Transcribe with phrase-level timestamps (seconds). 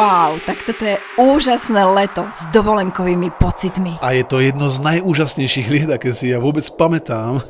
[0.00, 4.00] Wow, tak toto je úžasné leto s dovolenkovými pocitmi.
[4.00, 7.44] A je to jedno z najúžasnejších liet, aké si ja vôbec pamätám.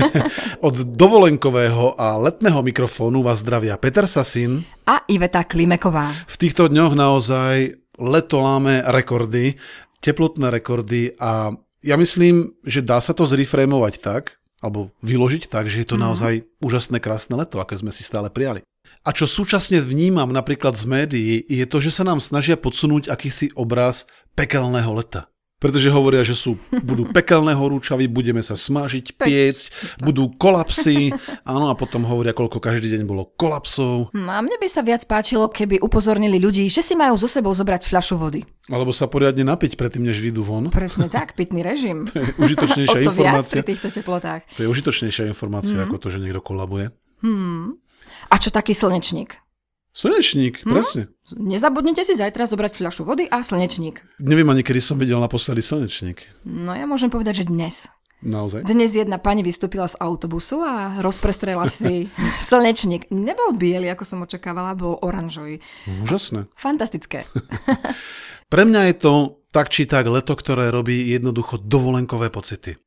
[0.66, 6.24] Od dovolenkového a letného mikrofónu vás zdravia Peter Sasin a Iveta Klimeková.
[6.24, 9.60] V týchto dňoch naozaj leto láme rekordy,
[10.00, 11.52] teplotné rekordy a
[11.84, 16.02] ja myslím, že dá sa to zreframovať tak, alebo vyložiť tak, že je to mm.
[16.08, 16.32] naozaj
[16.64, 18.64] úžasné, krásne leto, aké sme si stále prijali.
[19.00, 23.48] A čo súčasne vnímam napríklad z médií, je to, že sa nám snažia podsunúť akýsi
[23.56, 24.04] obraz
[24.36, 25.24] pekelného leta.
[25.60, 26.56] Pretože hovoria, že sú,
[26.88, 29.64] budú pekelné horúčavy, budeme sa smažiť, piecť,
[30.00, 31.12] budú kolapsy,
[31.44, 34.08] áno, a potom hovoria, koľko každý deň bolo kolapsov.
[34.12, 37.52] Hm, a mne by sa viac páčilo, keby upozornili ľudí, že si majú so sebou
[37.52, 38.40] zobrať fľašu vody.
[38.72, 40.72] Alebo sa poriadne napiť predtým, než vyjdú von.
[40.72, 42.08] Presne tak, pitný režim.
[42.08, 43.60] to je užitočnejšia o to informácia.
[43.60, 44.40] Viac pri týchto teplotách.
[44.56, 45.84] To je užitočnejšia informácia, mm.
[45.88, 46.88] ako to, že niekto kolabuje.
[47.20, 47.76] Hmm.
[48.28, 49.40] A čo taký slnečník?
[49.90, 50.70] Slnečník, hm?
[50.70, 51.02] presne.
[51.34, 54.02] Nezabudnite si zajtra zobrať fľašu vody a slnečník.
[54.22, 56.26] Neviem ani, kedy som videl naposledy slnečník.
[56.46, 57.90] No ja môžem povedať, že dnes.
[58.20, 58.68] Naozaj?
[58.68, 62.12] Dnes jedna pani vystúpila z autobusu a rozprestrela si
[62.52, 63.08] slnečník.
[63.08, 65.64] Nebol biely, ako som očakávala, bol oranžový.
[66.04, 66.46] Úžasné.
[66.52, 67.24] Fantastické.
[68.52, 69.12] Pre mňa je to
[69.50, 72.78] tak či tak leto, ktoré robí jednoducho dovolenkové pocity.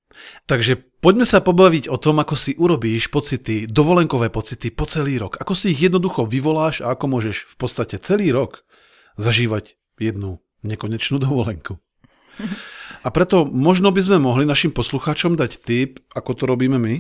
[0.45, 5.39] Takže poďme sa pobaviť o tom, ako si urobíš pocity, dovolenkové pocity po celý rok.
[5.39, 8.65] Ako si ich jednoducho vyvoláš a ako môžeš v podstate celý rok
[9.17, 11.77] zažívať jednu nekonečnú dovolenku.
[13.03, 16.95] A preto možno by sme mohli našim poslucháčom dať tip, ako to robíme my.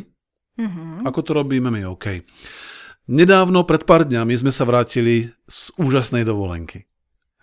[0.53, 1.07] Mm-hmm.
[1.09, 2.21] Ako to robíme my, OK.
[3.09, 6.85] Nedávno, pred pár dňami, sme sa vrátili z úžasnej dovolenky.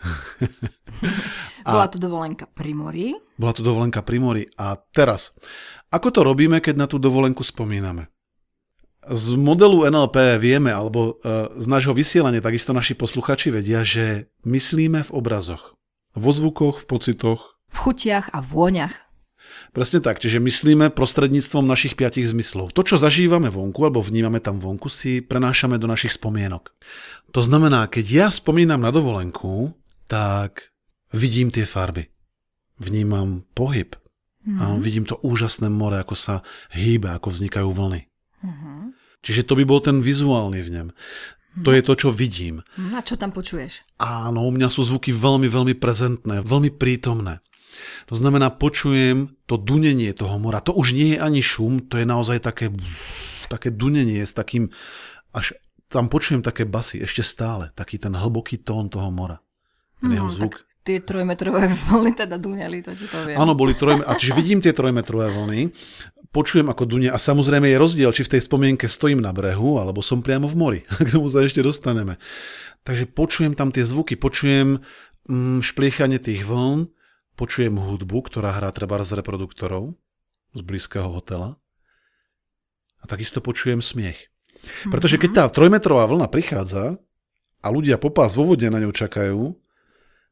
[1.64, 3.06] Bola to dovolenka pri mori.
[3.36, 4.42] Bola to dovolenka pri mori.
[4.56, 5.37] A teraz,
[5.93, 8.09] ako to robíme, keď na tú dovolenku spomíname?
[9.00, 15.00] Z modelu NLP vieme, alebo e, z nášho vysielania takisto naši posluchači vedia, že myslíme
[15.09, 15.72] v obrazoch,
[16.12, 17.56] vo zvukoch, v pocitoch.
[17.72, 19.10] V chutiach a vôňach.
[19.71, 22.75] Presne tak, čiže myslíme prostredníctvom našich piatich zmyslov.
[22.75, 26.75] To, čo zažívame vonku alebo vnímame tam vonku, si prenášame do našich spomienok.
[27.31, 29.71] To znamená, keď ja spomínam na dovolenku,
[30.10, 30.69] tak
[31.12, 32.09] vidím tie farby.
[32.81, 33.94] Vnímam pohyb.
[34.41, 34.56] Mm-hmm.
[34.56, 34.81] A mhm.
[34.81, 36.41] vidím to úžasné more, ako sa
[36.72, 38.09] hýbe, ako vznikajú vlny.
[38.41, 38.78] Mm-hmm.
[39.21, 40.88] Čiže to by bol ten vizuálny vnem.
[40.97, 41.65] Mm-hmm.
[41.69, 42.65] To je to, čo vidím.
[42.81, 42.97] Mhm.
[42.97, 43.84] A čo tam počuješ?
[44.00, 47.44] Áno, u mňa sú zvuky veľmi, veľmi prezentné, veľmi prítomné.
[48.10, 50.59] To znamená, počujem to dunenie toho mora.
[50.65, 52.72] To už nie je ani šum, to je naozaj také,
[53.47, 54.72] také dunenie s takým,
[55.31, 55.54] až
[55.87, 59.38] tam počujem také basy, ešte stále, taký ten hlboký tón toho mora.
[60.03, 60.54] Ten no, jeho zvuk.
[60.59, 63.39] Tak tie trojmetrové vlny teda duňali, to ti poviem.
[63.39, 65.71] Áno, boli trojmetrové, a čiže vidím tie trojmetrové vlny,
[66.34, 70.03] počujem ako dunia a samozrejme je rozdiel, či v tej spomienke stojím na brehu, alebo
[70.03, 70.81] som priamo v mori.
[71.06, 72.19] K tomu sa ešte dostaneme.
[72.83, 74.83] Takže počujem tam tie zvuky, počujem
[75.31, 76.91] mm, špliechanie tých vln,
[77.39, 79.95] počujem hudbu, ktorá hrá treba z reproduktorov
[80.51, 81.55] z blízkeho hotela
[83.01, 84.28] a takisto počujem smiech.
[84.93, 87.01] Pretože keď tá trojmetrová vlna prichádza
[87.65, 89.57] a ľudia popás vo vode na ňu čakajú,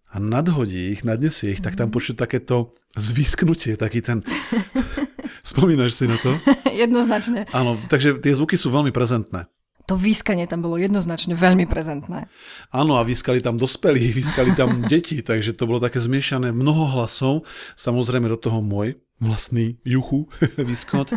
[0.09, 1.95] a nadhodí ich, nadnesie ich, tak tam mhm.
[1.95, 4.25] počuť takéto zvisknutie, taký ten...
[5.49, 6.37] Spomínaš si na to?
[6.83, 7.49] Jednoznačne.
[7.53, 9.49] Áno, takže tie zvuky sú veľmi prezentné.
[9.89, 12.29] To výskanie tam bolo jednoznačne veľmi prezentné.
[12.69, 17.49] Áno, a vyskali tam dospelí, vyskali tam deti, takže to bolo také zmiešané mnoho hlasov,
[17.73, 20.29] samozrejme do toho môj vlastný juchu,
[20.61, 21.17] vyskot.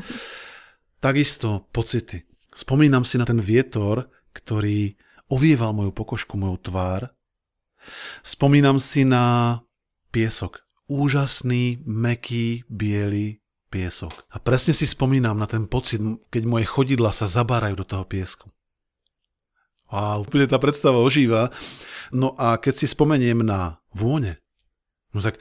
[1.03, 2.23] Takisto pocity.
[2.55, 4.95] Spomínam si na ten vietor, ktorý
[5.27, 7.11] ovieval moju pokožku, moju tvár
[8.21, 9.57] Spomínam si na
[10.11, 10.61] piesok.
[10.91, 13.39] Úžasný, meký, biely
[13.71, 14.11] piesok.
[14.35, 18.51] A presne si spomínam na ten pocit, keď moje chodidla sa zabárajú do toho piesku.
[19.91, 21.51] A úplne tá predstava ožíva.
[22.11, 24.39] No a keď si spomeniem na vône,
[25.15, 25.39] no tak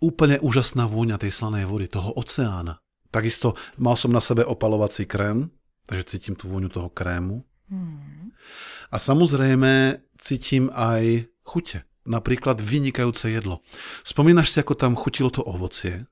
[0.00, 2.80] úplne úžasná vôňa tej slanej vody, toho oceána.
[3.08, 5.48] Takisto mal som na sebe opalovací krém,
[5.88, 7.44] takže cítim tú vôňu toho krému.
[7.72, 8.32] Hmm.
[8.92, 11.84] A samozrejme cítim aj chute.
[12.04, 13.64] Napríklad vynikajúce jedlo.
[14.04, 16.04] Spomínaš si, ako tam chutilo to ovocie?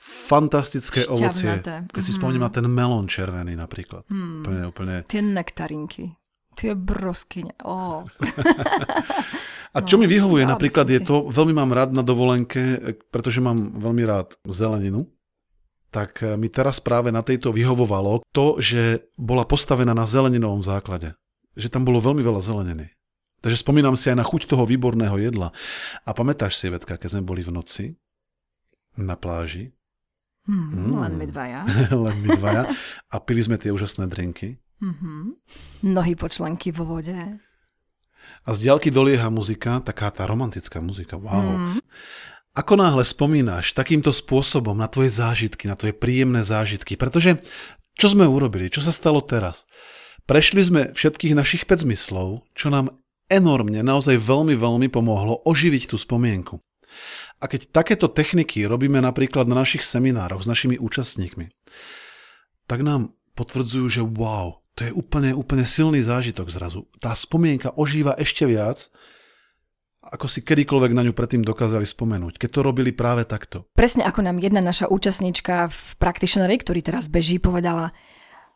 [0.00, 1.22] Fantastické Šťavnaté.
[1.22, 1.50] ovocie.
[1.92, 4.08] Keď si spomínam na ten melón červený napríklad.
[4.10, 4.42] Hmm.
[4.42, 4.94] Úplne, úplne...
[5.06, 6.18] Tie nektarinky.
[6.58, 7.54] Tie broskyne.
[7.62, 8.02] Oh.
[9.76, 11.06] A čo no, mi vyhovuje napríklad je si.
[11.06, 12.82] to, veľmi mám rád na dovolenke,
[13.14, 15.06] pretože mám veľmi rád zeleninu,
[15.94, 21.14] tak mi teraz práve na tejto vyhovovalo to, že bola postavená na zeleninovom základe.
[21.54, 22.90] že tam bolo veľmi veľa zeleniny.
[23.40, 25.48] Takže spomínam si aj na chuť toho výborného jedla.
[26.04, 27.86] A pamätáš si, Vetka, keď sme boli v noci
[29.00, 29.72] na pláži?
[30.44, 31.60] Hmm, Len my dvaja.
[32.04, 32.62] Len my dvaja.
[33.12, 34.60] A pili sme tie úžasné drinky.
[34.80, 35.20] Mm-hmm.
[35.92, 37.16] Nohy počlenky vo vode.
[38.40, 41.20] A z diaľky dolieha muzika, taká tá romantická muzika.
[41.20, 41.76] Wow.
[41.76, 41.80] Mm.
[42.56, 47.38] Ako náhle spomínaš takýmto spôsobom na tvoje zážitky, na tvoje príjemné zážitky, pretože
[47.94, 49.68] čo sme urobili, čo sa stalo teraz?
[50.24, 52.90] Prešli sme všetkých našich 5 zmyslov, čo nám
[53.30, 56.58] enormne, naozaj veľmi, veľmi pomohlo oživiť tú spomienku.
[57.40, 61.48] A keď takéto techniky robíme napríklad na našich seminároch s našimi účastníkmi,
[62.68, 66.84] tak nám potvrdzujú, že wow, to je úplne, úplne silný zážitok zrazu.
[67.00, 68.92] Tá spomienka ožíva ešte viac,
[70.00, 73.68] ako si kedykoľvek na ňu predtým dokázali spomenúť, keď to robili práve takto.
[73.76, 77.92] Presne ako nám jedna naša účastníčka v Practitionery, ktorý teraz beží, povedala,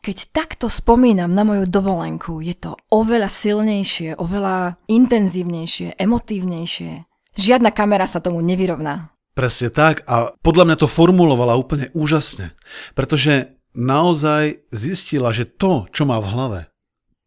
[0.01, 6.91] keď takto spomínam na moju dovolenku, je to oveľa silnejšie, oveľa intenzívnejšie, emotívnejšie.
[7.35, 9.11] Žiadna kamera sa tomu nevyrovná.
[9.35, 12.55] Presne tak a podľa mňa to formulovala úplne úžasne,
[12.95, 16.61] pretože naozaj zistila, že to, čo má v hlave,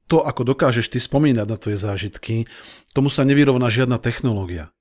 [0.09, 2.49] to, ako dokážeš ty spomínať na tvoje zážitky,
[2.97, 4.73] tomu sa nevyrovná žiadna technológia.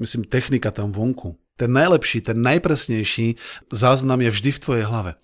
[0.00, 1.36] Myslím, technika tam vonku.
[1.60, 3.36] Ten najlepší, ten najpresnejší
[3.68, 5.20] záznam je vždy v tvojej hlave.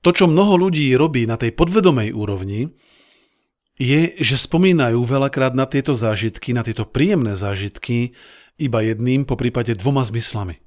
[0.00, 2.72] To, čo mnoho ľudí robí na tej podvedomej úrovni,
[3.80, 8.12] je, že spomínajú veľakrát na tieto zážitky, na tieto príjemné zážitky
[8.60, 10.60] iba jedným, po prípade dvoma zmyslami.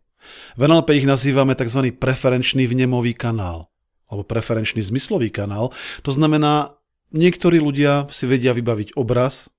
[0.57, 1.93] V NLP ich nazývame tzv.
[1.93, 3.69] preferenčný vnemový kanál
[4.09, 5.73] alebo preferenčný zmyslový kanál.
[6.05, 6.77] To znamená,
[7.13, 9.49] niektorí ľudia si vedia vybaviť obraz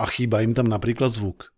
[0.00, 1.52] a chýba im tam napríklad zvuk.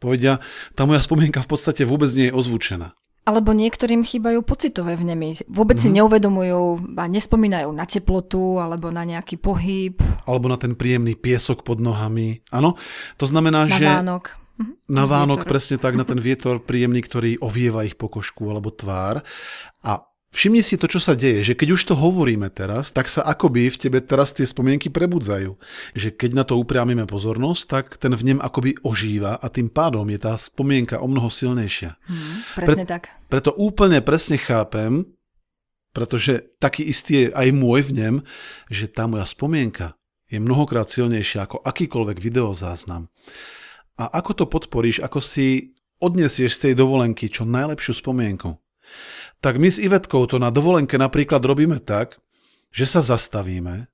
[0.00, 0.40] Povedia,
[0.76, 2.96] tá moja spomienka v podstate vôbec nie je ozvučená.
[3.24, 5.48] Alebo niektorým chýbajú pocitové vnemy.
[5.48, 5.84] Vôbec mm-hmm.
[5.84, 5.96] si mhm.
[5.96, 6.62] neuvedomujú
[7.00, 9.96] a nespomínajú na teplotu alebo na nejaký pohyb.
[10.28, 12.44] Alebo na ten príjemný piesok pod nohami.
[12.52, 12.76] Áno,
[13.16, 13.84] to znamená, na že...
[13.88, 14.24] Vánok.
[14.54, 14.72] Mhm.
[14.92, 15.50] Na Vánok, vietor.
[15.50, 19.24] presne tak, na ten vietor príjemný, ktorý ovieva ich pokožku alebo tvár.
[19.82, 20.04] A
[20.34, 23.70] všimni si to, čo sa deje, že keď už to hovoríme teraz, tak sa akoby
[23.70, 25.54] v tebe teraz tie spomienky prebudzajú.
[25.94, 30.04] Že keď na to upriamime pozornosť, tak ten v nem akoby ožíva a tým pádom
[30.10, 31.94] je tá spomienka o mnoho silnejšia.
[31.94, 33.02] Hmm, presne Pre, tak.
[33.30, 35.06] Preto úplne presne chápem,
[35.94, 38.14] pretože taký istý je aj môj v nem,
[38.66, 39.94] že tá moja spomienka
[40.26, 43.06] je mnohokrát silnejšia ako akýkoľvek videozáznam.
[43.94, 48.58] A ako to podporíš, ako si odnesieš z tej dovolenky čo najlepšiu spomienku?
[49.44, 52.16] Tak my s Ivetkou to na dovolenke napríklad robíme tak,
[52.72, 53.92] že sa zastavíme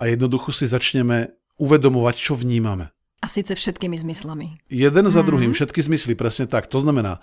[0.00, 2.88] a jednoducho si začneme uvedomovať, čo vnímame.
[3.20, 4.56] A síce všetkými zmyslami.
[4.72, 5.28] Jeden za mhm.
[5.28, 6.64] druhým, všetky zmysly, presne tak.
[6.72, 7.20] To znamená,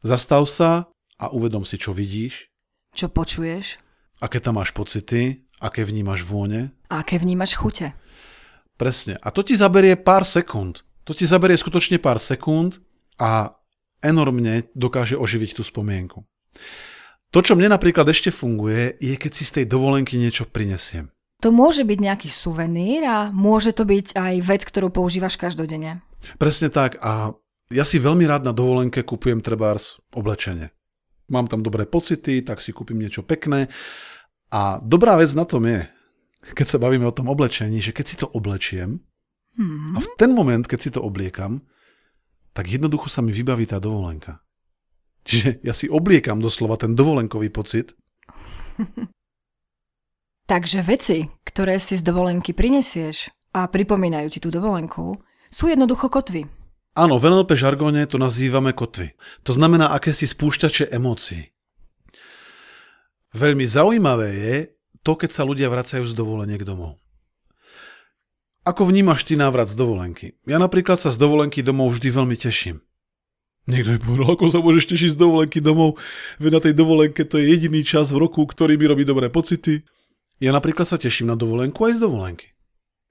[0.00, 0.88] zastav sa
[1.20, 2.48] a uvedom si, čo vidíš.
[2.96, 3.76] Čo počuješ.
[4.24, 6.72] Aké tam máš pocity, aké vnímaš vône.
[6.88, 7.92] A aké vnímaš chute.
[8.80, 9.20] Presne.
[9.20, 10.80] A to ti zaberie pár sekúnd.
[11.04, 12.80] To ti zaberie skutočne pár sekúnd
[13.20, 13.52] a
[14.00, 16.24] enormne dokáže oživiť tú spomienku.
[17.34, 21.10] To, čo mne napríklad ešte funguje, je keď si z tej dovolenky niečo prinesiem.
[21.42, 26.00] To môže byť nejaký suvenír a môže to byť aj vec, ktorú používaš každodenne.
[26.40, 27.36] Presne tak a
[27.68, 30.72] ja si veľmi rád na dovolenke kupujem trebárs oblečenie.
[31.28, 33.68] Mám tam dobré pocity, tak si kúpim niečo pekné
[34.48, 35.84] a dobrá vec na tom je,
[36.54, 39.04] keď sa bavíme o tom oblečení, že keď si to oblečiem,
[39.54, 39.94] Mm-hmm.
[39.94, 41.62] A v ten moment, keď si to obliekam,
[42.54, 44.42] tak jednoducho sa mi vybaví tá dovolenka.
[45.24, 47.96] Čiže ja si obliekam doslova ten dovolenkový pocit.
[50.50, 55.16] Takže veci, ktoré si z dovolenky prinesieš a pripomínajú ti tú dovolenku,
[55.48, 56.44] sú jednoducho kotvy.
[56.94, 59.16] Áno, v NLP žargóne to nazývame kotvy.
[59.48, 61.50] To znamená akési spúšťače emócií.
[63.34, 64.56] Veľmi zaujímavé je
[65.02, 67.02] to, keď sa ľudia vracajú z dovoleniek domov.
[68.62, 70.38] Ako vnímaš ty návrat z dovolenky?
[70.46, 72.80] Ja napríklad sa z dovolenky domov vždy veľmi teším.
[73.64, 75.96] Niekto mi povedal, ako sa môžeš tešiť z dovolenky domov,
[76.36, 79.80] veď na tej dovolenke to je jediný čas v roku, ktorý mi robí dobré pocity.
[80.36, 82.52] Ja napríklad sa teším na dovolenku aj z dovolenky.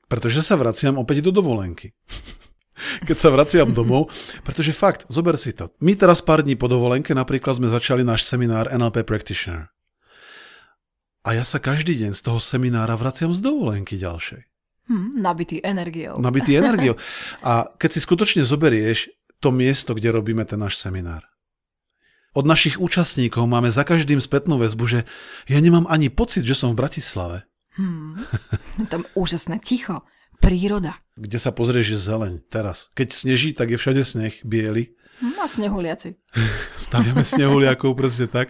[0.05, 1.98] Pretože sa vraciam opäť do dovolenky.
[3.07, 4.13] Keď sa vraciam domov,
[4.45, 5.74] pretože fakt, zober si to.
[5.81, 9.74] My teraz pár dní po dovolenke napríklad sme začali náš seminár NLP Practitioner.
[11.24, 14.41] A ja sa každý deň z toho seminára vraciam z dovolenky ďalšej.
[14.91, 16.19] Hm, nabitý energiou.
[16.19, 17.00] Nabitý energiou.
[17.48, 19.07] A keď si skutočne zoberieš
[19.43, 21.27] to miesto, kde robíme ten náš seminár.
[22.33, 25.00] Od našich účastníkov máme za každým spätnú väzbu, že
[25.45, 27.45] ja nemám ani pocit, že som v Bratislave.
[27.75, 28.23] Hmm.
[28.89, 30.01] Tam úžasné ticho,
[30.41, 30.97] príroda.
[31.13, 32.89] Kde sa pozrieš, je zeleň teraz.
[32.97, 34.97] Keď sneží, tak je všade sneh, biely.
[35.21, 36.17] Na snehuliaci.
[36.89, 38.50] Staviame snehuliakov, presne tak.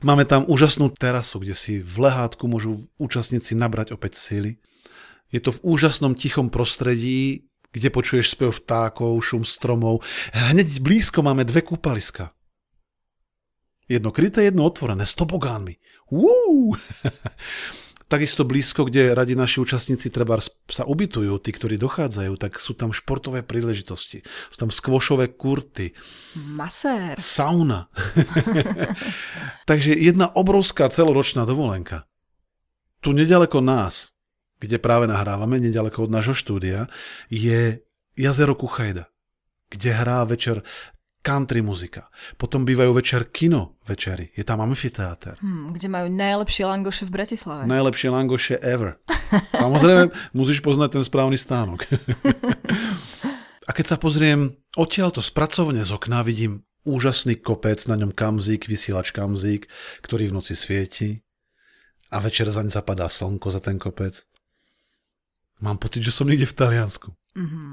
[0.00, 4.56] Máme tam úžasnú terasu, kde si v lehátku môžu účastníci nabrať opäť síly.
[5.28, 10.04] Je to v úžasnom tichom prostredí, kde počuješ spev vtákov, šum stromov.
[10.32, 12.32] Hneď blízko máme dve kúpaliska.
[13.88, 15.80] Jedno kryté, jedno otvorené, s tobogánmi.
[16.12, 16.76] Uú!
[18.08, 22.88] Takisto blízko, kde radi naši účastníci treba sa ubytujú, tí, ktorí dochádzajú, tak sú tam
[22.88, 24.24] športové príležitosti.
[24.48, 25.92] Sú tam skvošové kurty.
[26.40, 27.20] Masér.
[27.20, 27.92] Sauna.
[29.68, 32.08] Takže jedna obrovská celoročná dovolenka.
[33.04, 34.16] Tu nedaleko nás,
[34.58, 36.90] kde práve nahrávame, nedaleko od nášho štúdia,
[37.30, 37.82] je
[38.18, 39.06] jazero Kuchajda,
[39.70, 40.62] kde hrá večer
[41.22, 42.08] country muzika.
[42.38, 44.30] Potom bývajú večer kino večery.
[44.32, 45.36] Je tam amfiteáter.
[45.42, 47.62] Hmm, kde majú najlepšie langoše v Bratislave.
[47.68, 48.96] Najlepšie langoše ever.
[49.62, 51.84] Samozrejme, musíš poznať ten správny stánok.
[53.68, 59.12] A keď sa pozriem odtiaľto spracovne z okna, vidím úžasný kopec, na ňom kamzík, vysielač
[59.12, 59.68] kamzík,
[60.00, 61.20] ktorý v noci svieti
[62.08, 64.24] a večer zaň zapadá slnko za ten kopec.
[65.58, 67.10] Mám pocit, že som niekde v Taliansku.
[67.34, 67.72] Mm-hmm.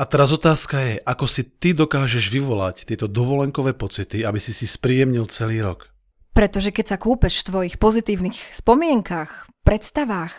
[0.00, 4.64] A teraz otázka je, ako si ty dokážeš vyvolať tieto dovolenkové pocity, aby si si
[4.64, 5.92] spríjemnil celý rok?
[6.32, 10.32] Pretože keď sa kúpeš v tvojich pozitívnych spomienkach, predstavách,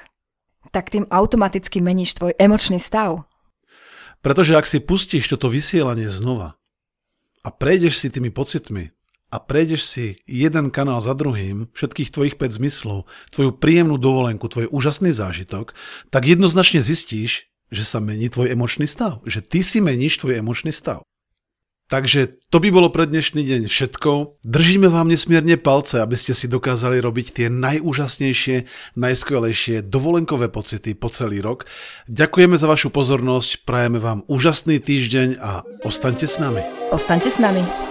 [0.73, 3.29] tak tým automaticky meníš tvoj emočný stav.
[4.25, 6.57] Pretože ak si pustíš toto vysielanie znova
[7.45, 8.93] a prejdeš si tými pocitmi
[9.31, 14.67] a prejdeš si jeden kanál za druhým, všetkých tvojich 5 zmyslov, tvoju príjemnú dovolenku, tvoj
[14.69, 15.71] úžasný zážitok,
[16.11, 19.23] tak jednoznačne zistíš, že sa mení tvoj emočný stav.
[19.23, 21.07] Že ty si meníš tvoj emočný stav.
[21.91, 24.39] Takže to by bolo pre dnešný deň všetko.
[24.47, 28.63] Držíme vám nesmierne palce, aby ste si dokázali robiť tie najúžasnejšie,
[28.95, 31.67] najskvelejšie dovolenkové pocity po celý rok.
[32.07, 36.63] Ďakujeme za vašu pozornosť, prajeme vám úžasný týždeň a ostaňte s nami.
[36.95, 37.90] Ostaňte s nami.